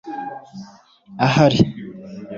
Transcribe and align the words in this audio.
ahari 1.25 1.63